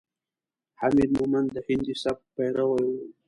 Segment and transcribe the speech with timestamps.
[0.79, 2.89] حمید مومند د هندي سبک پیرو ؤ.